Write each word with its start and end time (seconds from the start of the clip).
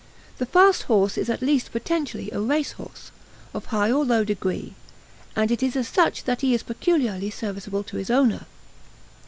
The 0.39 0.47
fast 0.47 0.81
horse 0.89 1.15
is 1.15 1.29
at 1.29 1.43
least 1.43 1.71
potentially 1.71 2.31
a 2.31 2.41
race 2.41 2.71
horse, 2.71 3.11
of 3.53 3.65
high 3.65 3.91
or 3.91 4.03
low 4.03 4.23
degree; 4.23 4.73
and 5.35 5.51
it 5.51 5.61
is 5.61 5.75
as 5.75 5.87
such 5.87 6.23
that 6.23 6.41
he 6.41 6.55
is 6.55 6.63
peculiarly 6.63 7.29
serviceable 7.29 7.83
to 7.83 7.97
his 7.97 8.09
owner. 8.09 8.47